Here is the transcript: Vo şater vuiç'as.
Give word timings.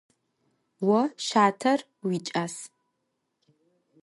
Vo 0.85 1.01
şater 1.27 1.79
vuiç'as. 2.07 2.55